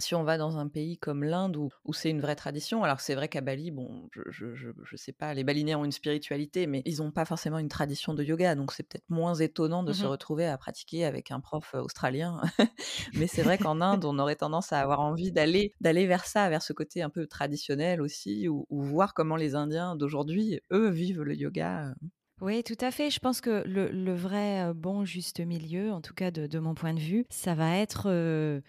[0.00, 3.00] si on va dans un pays comme l'Inde où, où c'est une vraie tradition, alors
[3.00, 6.82] c'est vrai qu'à Bali, bon, je, je, sais pas, les Balinais ont une spiritualité, mais
[6.84, 10.04] ils n'ont pas forcément une tradition de yoga, donc c'est peut-être moins étonnant de se
[10.04, 12.40] mmh retrouver à pratiquer avec un prof australien.
[13.14, 16.48] mais c'est vrai qu'en Inde, on aurait tendance à avoir envie d'aller d'aller vers ça,
[16.48, 21.22] vers ce côté un peu traditionnel aussi, ou, voir comment les Indiens d'aujourd'hui, eux, vivent
[21.22, 21.94] le yoga.
[22.40, 23.10] Oui, tout à fait.
[23.10, 27.00] Je pense que le, vrai bon juste milieu, en tout cas de, mon point de
[27.00, 28.62] vue, ça va être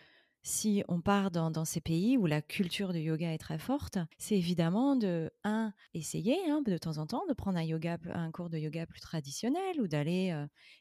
[0.46, 4.38] si on part dans, ces pays où la culture du yoga est très forte, c'est
[4.38, 8.52] évidemment de, un, essayer hein, de temps en temps de prendre un, yoga, un cours
[8.52, 10.36] de yoga plus traditionnel ou d'aller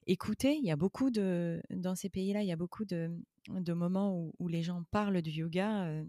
[0.06, 0.56] écouter.
[0.56, 3.10] Il y a beaucoup de, dans ces pays-là, il y a beaucoup de,
[3.48, 6.02] de moments où, les gens parlent du yoga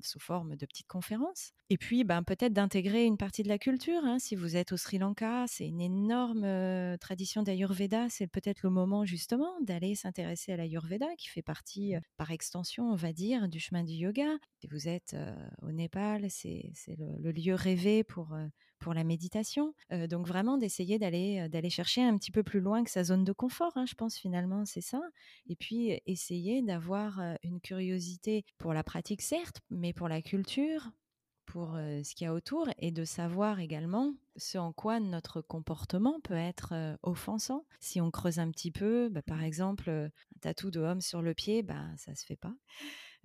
[0.00, 1.52] sous forme de petites conférences.
[1.70, 4.04] Et puis, ben, peut-être d'intégrer une partie de la culture.
[4.04, 4.18] Hein.
[4.18, 8.08] Si vous êtes au Sri Lanka, c'est une énorme tradition d'Ayurveda.
[8.08, 12.96] C'est peut-être le moment justement d'aller s'intéresser à l'Ayurveda, qui fait partie, par extension, on
[12.96, 14.38] va dire, du chemin du yoga.
[14.60, 15.16] Si vous êtes
[15.62, 18.36] au Népal, c'est le, lieu rêvé pour
[18.84, 19.72] pour la méditation.
[20.10, 23.32] donc vraiment d'essayer d'aller d'aller chercher un petit peu plus loin que sa zone de
[23.32, 23.72] confort.
[23.76, 25.00] Hein, je pense finalement c'est ça.
[25.48, 30.90] Et puis essayer d'avoir une curiosité pour la pratique certes, mais pour la culture,
[31.46, 36.20] pour ce qu'il y a autour et de savoir également ce en quoi notre comportement
[36.20, 37.64] peut être offensant.
[37.80, 40.10] Si on creuse un petit peu, bah, par exemple, un
[40.42, 42.52] tatou de homme sur le pied, bah, ça se fait pas.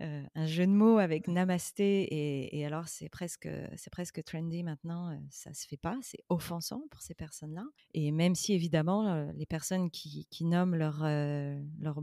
[0.02, 5.10] Euh, un jeu de mots avec namasté et, alors c'est presque c'est presque trendy maintenant
[5.10, 9.08] euh, ça se fait pas c'est offensant pour ces personnes là et même si évidemment
[9.08, 12.02] euh, les personnes qui, nomment leur, leur,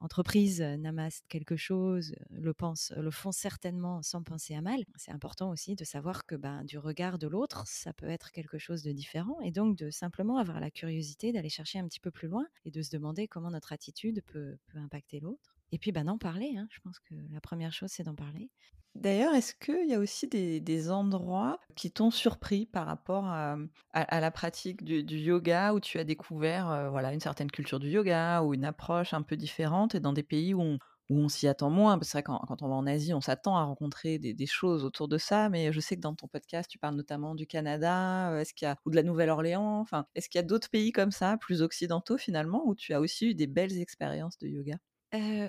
[0.00, 5.50] entreprise namaste quelque chose le pensent le font certainement sans penser à mal c'est important
[5.50, 8.92] aussi de savoir que ben du regard de l'autre ça peut être quelque chose de
[8.92, 12.46] différent et donc de simplement avoir la curiosité d'aller chercher un petit peu plus loin
[12.66, 16.18] et de se demander comment notre attitude peut, peut impacter l'autre et puis, bah, d'en
[16.18, 16.54] parler.
[16.56, 16.68] Hein.
[16.70, 18.48] Je pense que la première chose, c'est d'en parler.
[18.94, 23.56] D'ailleurs, est-ce qu'il y a aussi des, endroits qui t'ont surpris par rapport à,
[23.92, 28.42] la pratique du, yoga, où tu as découvert euh, voilà, une certaine culture du yoga
[28.42, 30.78] ou une approche un peu différente, et dans des pays où
[31.10, 31.98] on, s'y attend moins?
[32.02, 35.08] C'est vrai que quand, on va en Asie, on s'attend à rencontrer des, choses autour
[35.08, 38.38] de ça, mais je sais que dans ton podcast, tu parles notamment du Canada, euh,
[38.38, 40.92] est-ce qu'il y a, ou de la Nouvelle-Orléans, enfin, est-ce qu'il y a d'autres pays
[40.92, 44.76] comme ça, plus occidentaux finalement, où tu as aussi eu des belles expériences de yoga?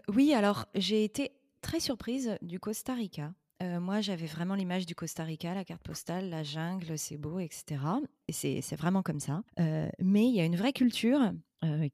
[0.07, 3.33] Oui, alors j'ai été très surprise du Costa Rica.
[3.61, 7.81] moi, j'avais vraiment l'image du Costa Rica, la carte postale, la jungle, c'est beau, etc.
[8.27, 9.43] Et c'est vraiment comme ça.
[9.57, 11.31] mais il y a une vraie culture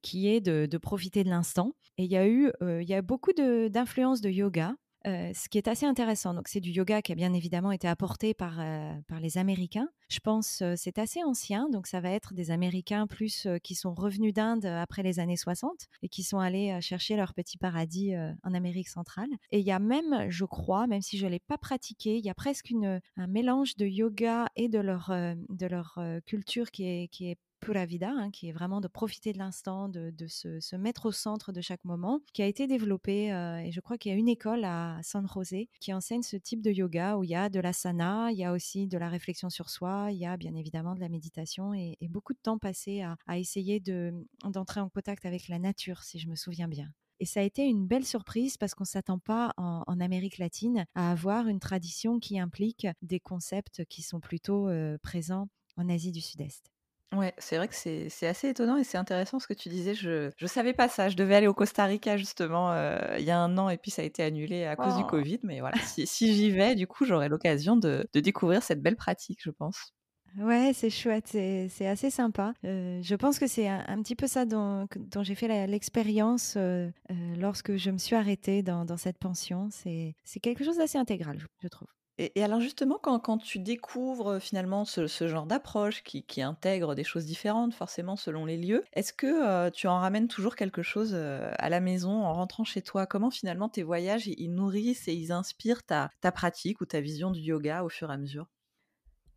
[0.02, 1.74] qui est de, profiter de l'instant.
[1.98, 4.76] Et il y a eu, y a beaucoup d'influences de, yoga
[5.06, 8.34] ce qui est assez intéressant, donc c'est du yoga qui a bien évidemment été apporté
[8.34, 8.62] par,
[9.08, 9.90] par les Américains.
[10.10, 14.34] Je pense c'est assez ancien, donc ça va être des Américains plus qui sont revenus
[14.34, 18.90] d'Inde après les années 60 et qui sont allés chercher leur petit paradis en Amérique
[18.90, 19.30] centrale.
[19.52, 22.26] Et il y a même, je crois, même si je ne l'ai pas pratiqué, il
[22.26, 26.84] y a presque une, un mélange de yoga et de leur, de leur culture qui
[26.84, 30.76] est, qui est Pura Vida, hein, qui est vraiment de profiter de l'instant, de, se,
[30.76, 34.12] mettre au centre de chaque moment, qui a été développé, euh, et je crois qu'il
[34.12, 37.30] y a une école à San José qui enseigne ce type de yoga où il
[37.30, 40.26] y a de l'asana, il y a aussi de la réflexion sur soi, il y
[40.26, 44.90] a bien évidemment de la méditation et, beaucoup de temps passé à, essayer d'entrer en
[44.90, 46.92] contact avec la nature, si je me souviens bien.
[47.22, 50.86] Et ça a été une belle surprise parce qu'on ne s'attend pas en, Amérique latine
[50.96, 55.48] à avoir une tradition qui implique des concepts qui sont plutôt euh, présents
[55.78, 56.72] en Asie du Sud-Est.
[57.14, 59.94] Ouais, c'est vrai que c'est assez étonnant et c'est intéressant ce que tu disais.
[59.94, 61.10] Je ne savais pas ça.
[61.10, 62.74] Je devais aller au Costa Rica justement
[63.18, 65.08] il y a un an et puis ça a été annulé à cause du oh.
[65.08, 65.40] Covid.
[65.44, 69.52] Mais voilà, si, j'y vais, du coup, j'aurai l'occasion de, découvrir cette belle pratique, je
[69.52, 69.94] pense.
[70.38, 72.54] Ouais, c'est chouette, c'est assez sympa.
[72.64, 74.88] je pense que c'est un, petit peu ça dont,
[75.22, 76.58] j'ai fait l'expérience
[77.38, 79.68] lorsque je me suis arrêtée dans, dans cette pension.
[79.72, 81.90] C'est quelque chose d'assez intégral, je trouve.
[82.22, 87.74] Et, alors justement, quand, tu découvres finalement ce, genre d'approche qui, intègre des choses différentes
[87.74, 92.24] forcément selon les lieux, est-ce que tu en ramènes toujours quelque chose à la maison
[92.24, 93.08] en rentrant chez toi?
[93.08, 97.40] Comment finalement tes voyages, ils nourrissent et ils inspirent ta, pratique ou ta vision du
[97.40, 98.48] yoga au fur et à mesure?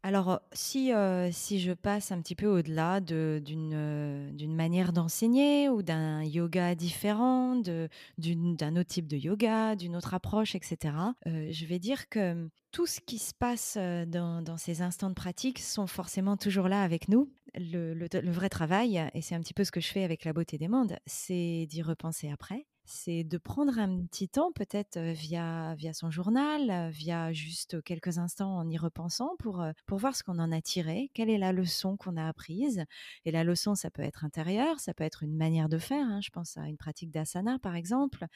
[0.06, 5.82] Alors, si, heu, si je passe un petit peu au-delà de d'une, manière d'enseigner ou
[5.82, 11.64] d'un yoga différent, d'un autre type de yoga, d'une autre approche et cetera, heu, je
[11.64, 15.58] vais dire que, mmh, tout ce qui se passe, dans dans ces instants de pratique
[15.58, 17.32] sont forcément toujours là avec nous.
[17.54, 20.58] Le vrai travail et c'est un petit peu ce que je fais avec la beauté
[20.58, 25.92] des mondes, c'est d'y repenser après c'est de prendre un petit temps peut-être, via via
[25.94, 30.52] son journal, via juste quelques instants en y repensant pour, pour voir ce qu'on en
[30.52, 31.10] a tiré.
[31.14, 32.84] Quelle est la leçon qu'on a apprise?
[33.24, 36.20] Et la leçon, ça peut être intérieure, ça peut être une manière de faire, hein.
[36.22, 38.26] Je pense à une pratique d'asana, par exemple,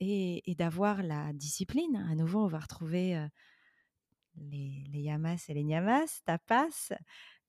[0.00, 2.06] et et d'avoir la discipline.
[2.10, 3.26] À nouveau, on va retrouver,
[4.50, 6.92] les les yamas et les niyamas, tapas,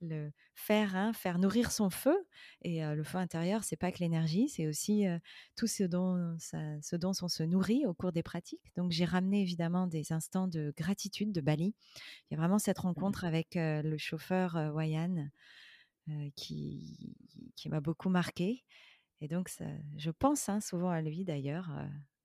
[0.02, 2.16] le faire, hein, faire nourrir son feu
[2.62, 5.06] et le feu intérieur, c'est pas que l'énergie, c'est aussi,
[5.56, 8.72] tout ce dont ça ce dont on se nourrit au cours des pratiques.
[8.78, 11.76] Donc j'ai ramené évidemment des instants de gratitude de Bali.
[12.30, 15.30] Il y a vraiment cette rencontre avec, le chauffeur, Wayan,
[16.36, 17.16] qui
[17.56, 18.64] qui m'a beaucoup marquée
[19.22, 19.66] et donc ça
[19.98, 21.72] je pense, hein, souvent à lui d'ailleurs,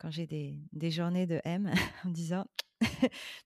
[0.05, 1.73] quand j'ai des des journées de M
[2.05, 2.45] en disant: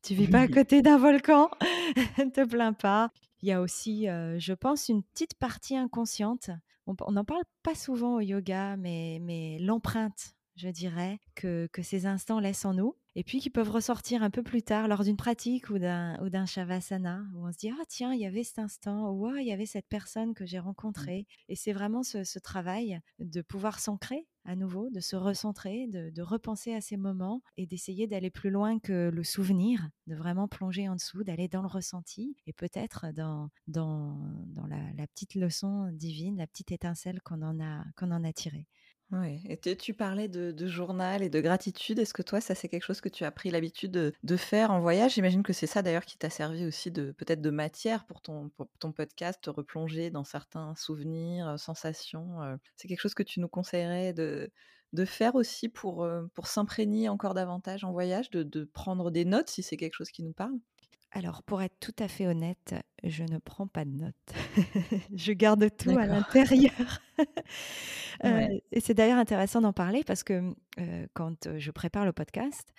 [0.03, 1.51] «Tu vis pas à côté d'un volcan,
[2.35, 3.12] te plains pas».
[3.42, 6.51] Il y a aussi, heu, je pense, une petite partie inconsciente.
[6.88, 11.83] On on n'en parle pas souvent au yoga, mais mais l'empreinte, je dirais, que que
[11.83, 15.02] ces instants laissent en nous et puis qui peuvent ressortir un peu plus tard lors
[15.02, 18.26] d'une pratique ou d'un ou d'un shavasana où on se dit: «Ah tiens, il y
[18.26, 21.72] avait cet instant» ou «Ah, il y avait cette personne que j'ai rencontrée» et c'est
[21.72, 26.72] vraiment ce ce travail de pouvoir s'ancrer à nouveau, de se recentrer, de de repenser
[26.74, 30.94] à ces moments et d'essayer d'aller plus loin que le souvenir, de vraiment plonger en
[30.94, 36.37] dessous, d'aller dans le ressenti et peut-être dans dans dans la la petite leçon divine,
[36.37, 38.68] la petite étincelle qu'on en a qu'on en a tirée.
[39.11, 41.99] Ouais et tu tu parlais de journal et de gratitude.
[41.99, 43.90] Est-ce que toi, ça, c'est quelque chose que tu as pris l'habitude
[44.23, 45.14] de faire en voyage?
[45.14, 48.51] J'imagine que c'est ça d'ailleurs qui t'a servi aussi de peut-être de matière pour ton
[48.94, 52.59] podcast, te replonger dans certains souvenirs, heu, sensations, heu.
[52.77, 57.33] C'est quelque chose que tu nous conseillerais de faire aussi pour, heu, pour s'imprégner encore
[57.33, 60.59] davantage en voyage, de prendre des notes si c'est quelque chose qui nous parle?
[61.12, 64.14] Alors, pour être tout à fait honnête, je ne prends pas de notes.
[65.14, 67.01] Je garde tout à l'intérieur.
[68.25, 68.53] Ouais.
[68.73, 72.73] et c'est d'ailleurs intéressant d'en parler parce que, heu, quand, heu, je prépare le podcast,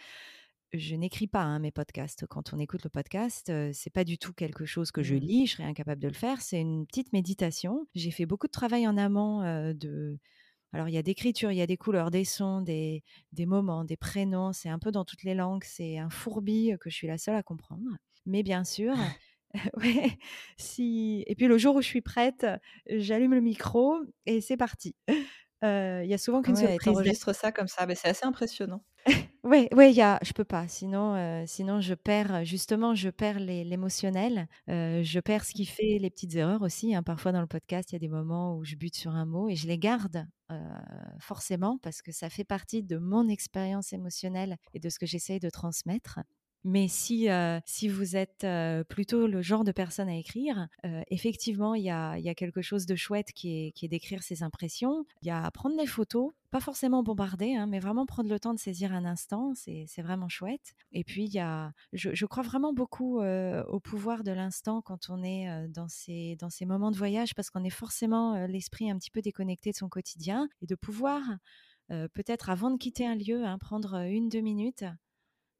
[0.74, 2.28] je n'écris pas, hein, mes podcasts.
[2.28, 5.16] Quand on écoute le podcast, heu, c'est pas du tout quelque chose que je Mmh.
[5.16, 6.42] lis, je serais incapable de le faire.
[6.42, 7.88] C'est une petite méditation.
[7.96, 9.42] J'ai fait beaucoup de travail en amont,
[9.74, 10.20] de
[10.74, 13.86] alors il y a d'écriture, il y a des couleurs, des sons, des des moments,
[13.86, 17.08] des prénoms, c'est un peu dans toutes les langues, c'est un fourbi, que je suis
[17.08, 17.98] la seule à comprendre.
[18.30, 18.96] Mais bien sûr,
[19.78, 20.18] ouais,
[20.58, 22.46] si et puis le jour où je suis prête,
[22.90, 24.96] j'allume le micro et c'est parti.
[25.64, 27.96] Heu, il y a souvent qu'une Ouais et tu prise de ça comme ça, beh,
[27.96, 28.84] c'est assez impressionnant.
[29.46, 33.40] Ouais, ouais, y a je peux pas, sinon, heu, sinon je perds, justement, je perds
[33.40, 37.04] l'é l'émotionnel, heu, je perds ce qui fait les petites erreurs aussi, hein.
[37.04, 39.48] Parfois dans le podcast, il y a des moments où je bute sur un mot
[39.48, 40.28] et je les garde,
[41.20, 45.40] forcément parce que ça fait partie de mon expérience émotionnelle et de ce que j'essaye
[45.40, 46.20] de transmettre.
[46.66, 51.02] Mais si, heu, si vous êtes, heu, plutôt le genre de personne à écrire, heu,
[51.10, 55.06] effectivement, il y a y a quelque chose de chouette qui est d'écrire ses impressions.
[55.22, 58.54] Il y a prendre des photos, pas forcément bombarder, hein, mais vraiment prendre le temps
[58.54, 60.74] de saisir un instant, c'est vraiment chouette.
[60.92, 65.68] Et puis y a je crois vraiment beaucoup, au pouvoir de l'instant quand on est,
[65.70, 69.22] dans ces dans ces moments de voyage parce qu'on est forcément, l'esprit un petit peu
[69.22, 71.22] déconnecté de son quotidien et de pouvoir,
[71.90, 74.84] peut-être avant de quitter un lieu, hein, prendre, heu, 1-2 minutes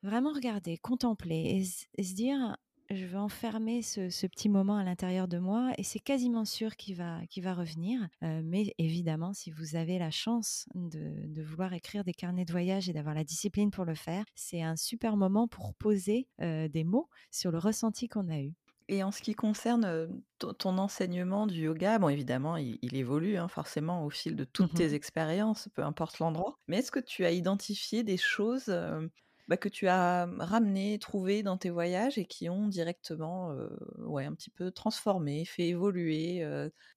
[0.04, 2.56] Vraiment regarder, contempler et se et se dire:
[2.90, 6.76] «Je vais enfermer ce ce petit moment à l'intérieur de moi» et c'est quasiment sûr
[6.78, 7.20] qu'il va
[7.54, 8.08] revenir.
[8.22, 12.88] Mais évidemment, si vous avez la chance de de vouloir écrire des carnets de voyage
[12.90, 17.10] et d'avoir la discipline pour le faire, c'est un super moment pour poser, des mots
[17.32, 18.54] sur le ressenti qu'on a eu.
[18.88, 23.48] Et en ce qui concerne, ton enseignement du yoga, bon évidemment il il évolue, hein,
[23.48, 26.58] forcément au fil de toutes tes Mmh expériences, peu importe l'endroit.
[26.68, 28.74] Mais est-ce que tu as identifié des choses,
[29.50, 33.54] bah, que tu as, mmh, ramenées, trouvées dans tes voyages et qui ont directement,
[34.00, 36.46] ouais, un petit peu transformé, fait évoluer,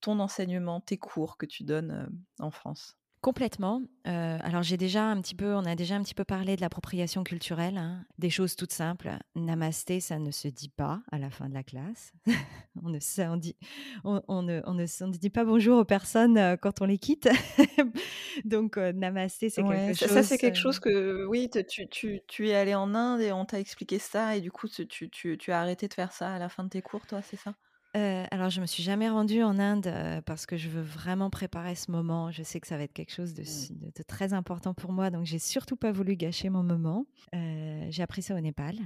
[0.03, 2.11] ton enseignement, tes cours que tu donnes,
[2.41, 2.97] en France?
[3.23, 3.83] Complètement.
[4.05, 4.11] Heu,
[4.43, 7.23] alors j'ai déjà un petit peu on a déjà un petit peu parlé de l'appropriation
[7.23, 9.11] culturelle, hein, des choses toutes simples.
[9.37, 12.13] Namasté, ça ne se dit pas à la fin de la classe.
[12.85, 13.57] On ne ça on dit
[14.05, 16.81] on on ne on ne s on ne dit pas bonjour aux personnes, heu, quand
[16.83, 17.29] on les quitte.
[18.45, 21.59] Donc heu, namasté, c'est Ouais, quelque ça ça chose, c'est quelque chose que oui, te
[21.59, 24.67] tu tu tu es allé en Inde et on t'a expliqué ça et du coup
[24.67, 27.07] tu tu tu tu as arrêté de faire ça à la fin de tes cours
[27.07, 27.55] toi, c'est ça?
[27.95, 31.29] Euh, alors, je me suis jamais rendue en Inde euh, parce que je veux vraiment
[31.29, 32.31] préparer ce moment.
[32.31, 33.91] Je sais que ça va être quelque chose de, Mmh.
[33.95, 37.05] de très important pour moi, donc j'ai surtout pas voulu gâcher mon moment.
[37.35, 38.77] Euh, j'ai appris ça au Népal,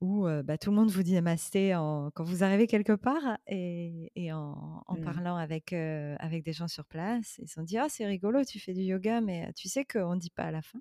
[0.00, 4.10] où bah, tout le monde vous dit namasté en- quand vous arrivez quelque part et,
[4.16, 5.00] et en, en Mmh.
[5.04, 7.36] parlant avec, avec des gens sur place.
[7.38, 10.14] Ils se sont dit Ah, c'est rigolo, tu fais du yoga, mais tu sais qu'on
[10.16, 10.80] ne dit pas à la fin.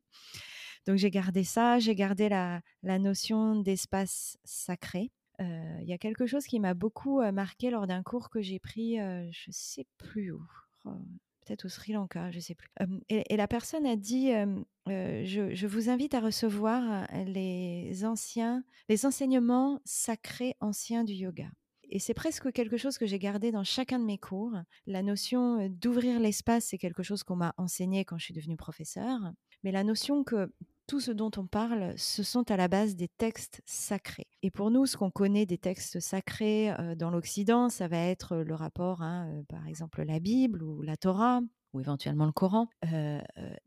[0.87, 5.11] Donc, j'ai gardé ça, j'ai gardé la, la notion d'espace sacré.
[5.41, 8.41] Euh, Il y a quelque chose qui m'a beaucoup euh, marqué lors d'un cours que
[8.41, 10.41] j'ai pris, euh, je sais plus où,
[10.85, 10.91] oh,
[11.45, 12.69] peut-être au Sri Lanka, je sais plus.
[13.09, 14.31] Et, la personne a dit
[14.87, 21.49] je, je vous invite à recevoir les anciens, les enseignements sacrés anciens du yoga.
[21.91, 24.53] Et c'est presque quelque chose que j'ai gardé dans chacun de mes cours.
[24.85, 29.31] La notion d'ouvrir l'espace, c'est quelque chose qu'on m'a enseigné quand je suis devenue professeure.
[29.63, 30.51] Mais la notion que
[30.89, 34.25] tout ce dont on parle, ce sont à la base des textes sacrés.
[34.41, 38.37] Et pour nous, ce qu'on connaît des textes sacrés euh, dans l'Occident, ça va être
[38.37, 41.41] le rapport, hein, euh, par exemple la Bible ou la Torah
[41.73, 42.69] ou éventuellement le Coran.
[42.91, 43.21] Euh,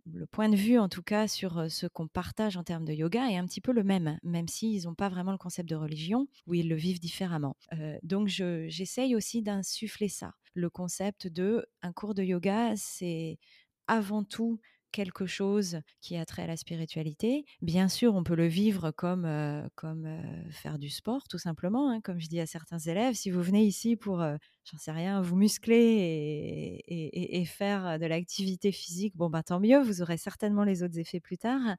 [0.04, 3.30] le point de vue, en tout cas, sur ce qu'on partage en termes de yoga
[3.30, 6.26] est un petit peu le même, même s'ils n'ont pas vraiment le concept de religion
[6.48, 7.54] ou ils le vivent différemment.
[8.02, 10.32] Donc, je- j'essaye aussi d'insuffler ça.
[10.54, 13.38] Le concept de un cours de yoga, c'est
[13.86, 14.58] avant tout
[14.92, 17.44] quelque chose qui a trait à la spiritualité.
[17.60, 21.90] Bien sûr, on peut le vivre comme, euh, comme euh, faire du sport, tout simplement.
[21.90, 22.00] hein.
[22.00, 24.36] Comme je dis à certains élèves, si vous venez ici pour, euh,
[24.70, 30.00] j'en sais rien, vous muscler et, faire de l'activité physique, bon, bah, tant mieux, vous
[30.02, 31.76] aurez certainement les autres effets plus tard.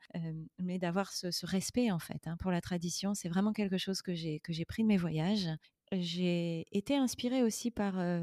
[0.60, 4.14] Mais d'avoir ce, respect, en fait, hein, pour la tradition, c'est vraiment quelque chose que
[4.14, 5.48] j'ai pris de mes voyages
[6.00, 8.22] j'ai été inspirée aussi par, euh,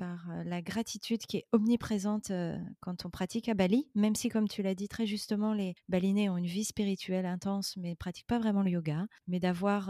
[0.00, 4.48] euh, la gratitude qui est omniprésente euh, quand on pratique à Bali, même si, comme
[4.48, 8.26] tu l'as dit très justement, les Balinais ont une vie spirituelle intense, mais ne pratiquent
[8.26, 9.88] pas vraiment le yoga, mais d'avoir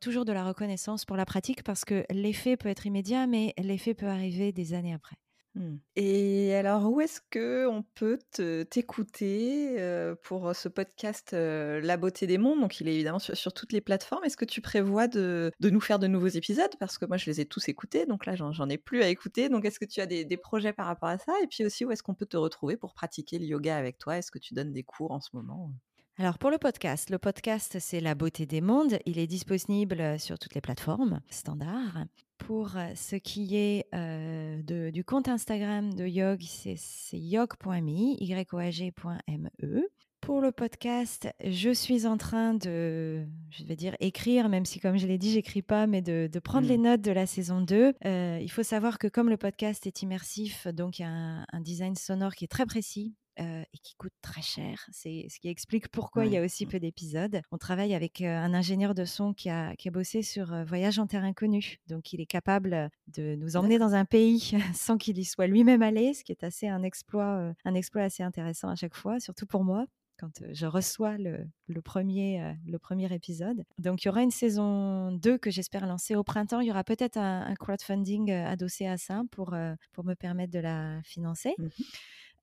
[0.00, 3.94] toujours de la reconnaissance pour la pratique parce que l'effet peut être immédiat, mais l'effet
[3.94, 5.16] peut arriver des années après.
[5.58, 5.76] Mmh.
[5.96, 9.76] Et alors, où est-ce que on peut te t'écouter,
[10.22, 12.60] pour ce podcast, La beauté des mondes?
[12.60, 14.24] Donc il est évidemment sur sur toutes les plateformes.
[14.24, 16.70] Est-ce que tu prévois de de nous faire de nouveaux épisodes?
[16.78, 19.08] Parce que moi, je les ai tous écoutés, donc là, j'en j'en ai plus à
[19.08, 19.48] écouter.
[19.48, 21.32] Donc est-ce que tu as des des projets par rapport à ça?
[21.42, 24.16] Et puis aussi, où est-ce qu'on peut te retrouver pour pratiquer le yoga avec toi?
[24.18, 25.72] Est-ce que tu donnes des cours en ce moment?
[26.18, 28.98] Alors pour le podcast, le podcast c'est La beauté des mondes.
[29.06, 32.06] Il est disponible sur toutes les plateformes standards.
[32.38, 39.82] Pour ce qui est euh, de- du compte Instagram de Yog, c'est yog.me, yoag.me.
[40.20, 44.96] Pour le podcast, je suis en train de, je vais dire écrire, même si comme
[44.98, 46.70] je l'ai dit, j'écris pas, mais de, de prendre Mmh.
[46.70, 47.94] les notes de la saison 2.
[48.04, 51.46] Euh, il faut savoir que comme le podcast est immersif, donc il y a un,
[51.52, 53.14] un design sonore qui est très précis.
[53.40, 54.84] Euh, et qui coûte très cher.
[54.90, 57.40] C'est ce qui explique pourquoi il y a aussi peu d'épisodes.
[57.52, 60.64] On travaille avec euh, un ingénieur de son qui a, qui a bossé sur euh,
[60.64, 61.78] Voyage en terre inconnue.
[61.86, 65.82] Donc, il est capable de nous emmener dans un pays sans qu'il y soit lui-même
[65.82, 69.46] allé, ce qui est assez un exploit, un exploit assez intéressant à chaque fois, surtout
[69.46, 69.86] pour moi
[70.20, 73.62] quand je reçois le, le premier, le premier épisode.
[73.78, 76.58] Donc, il y aura une saison 2 que j'espère lancer au printemps.
[76.58, 79.54] Il y aura peut-être un, un crowdfunding adossé à ça pour,
[79.92, 81.54] pour me permettre de la financer.
[81.58, 81.68] Mmh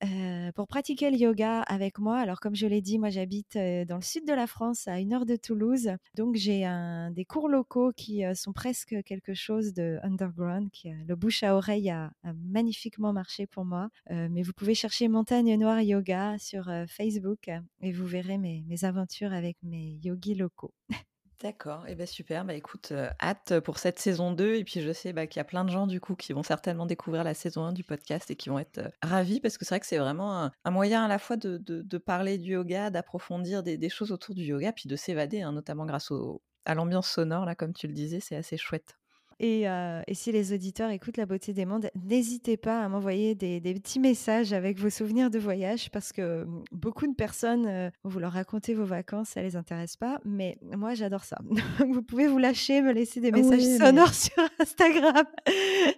[0.04, 3.86] Euh, pour pratiquer le yoga avec moi, alors comme je l'ai dit, moi j'habite euh,
[3.86, 6.66] dans le sud de la France, à une heure de Toulouse, donc j'ai
[7.12, 11.90] des cours locaux qui euh, sont presque quelque chose de underground, le bouche à oreille
[11.90, 13.90] a, magnifiquement marché pour moi.
[14.10, 17.50] Mais vous pouvez chercher Montagne Noire Yoga sur Facebook
[17.82, 20.74] et vous verrez mes aventures avec mes yogis locaux.
[21.42, 22.46] D'accord, et ben super.
[22.46, 25.44] Bah, écoute, hâte pour cette saison 2 et puis je sais, bah, qu'il y a
[25.44, 28.36] plein de gens du coup qui vont certainement découvrir la saison 1 du podcast et
[28.38, 31.20] qui vont être, ravis parce que c'est vrai que c'est vraiment un moyen à la
[31.20, 34.96] fois de de parler du yoga, d'approfondir des des choses autour du yoga, puis de
[34.96, 38.56] s'évader, hein, notamment grâce au à l'ambiance sonore là, comme tu le disais, c'est assez
[38.58, 38.96] chouette.
[39.40, 43.36] Et, euh, et si les auditeurs écoutent La beauté des mondes, n'hésitez pas à m'envoyer
[43.36, 47.66] des, des petits messages avec vos souvenirs de voyage parce que mm, beaucoup de personnes,
[47.68, 51.38] euh, vous leur racontez vos vacances, ça les intéresse pas, mais moi j'adore ça.
[51.80, 55.26] Vous pouvez vous lâcher, me laisser des messages Oui, mais sonores sur Instagram.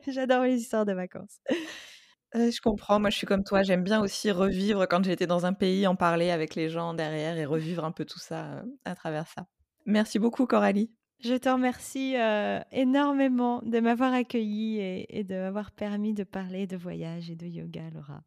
[0.07, 1.39] j'adore les histoires de vacances.
[2.33, 5.53] je comprends, moi je suis comme toi, j'aime bien aussi revivre quand j'étais dans un
[5.53, 9.27] pays, en parler avec les gens derrière et revivre un peu tout ça, à travers
[9.27, 9.45] ça.
[9.85, 10.91] Merci beaucoup Coralie.
[11.19, 16.77] Je te remercie euh, énormément de m'avoir accueilli et, de m'avoir permis de parler de
[16.77, 18.21] voyage et de yoga, Laura.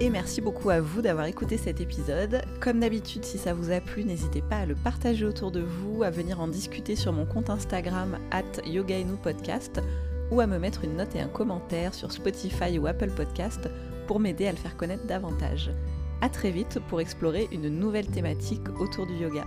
[0.00, 2.40] Et merci beaucoup à vous d'avoir écouté cet épisode.
[2.60, 6.04] Comme d'habitude, si ça vous a plu, n'hésitez pas à le partager autour de vous,
[6.04, 8.44] à venir en discuter sur mon compte Instagram at
[9.24, 9.80] podcast
[10.30, 13.68] ou à me mettre une note et un commentaire sur Spotify ou Apple Podcast
[14.06, 15.72] pour m'aider à le faire connaître davantage.
[16.20, 19.44] À très vite pour explorer une nouvelle thématique autour du yoga.